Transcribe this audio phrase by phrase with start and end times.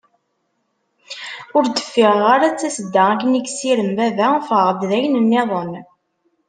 [1.55, 5.73] Ur d-ffiɣeɣ ara d tasedda akken i yessirem baba, ffɣeɣ-d d ayen-niḍen.